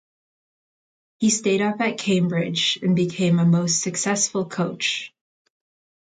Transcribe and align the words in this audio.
He 1.19 1.29
stayed 1.29 1.61
up 1.61 1.79
at 1.79 1.99
Cambridge 1.99 2.79
and 2.81 2.95
became 2.95 3.37
a 3.37 3.45
most 3.45 3.83
successful 3.83 4.45
coach. 4.45 5.13